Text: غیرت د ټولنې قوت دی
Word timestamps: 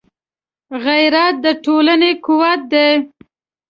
غیرت 0.83 1.35
د 1.43 1.45
ټولنې 1.63 2.11
قوت 2.25 2.61
دی 2.71 2.91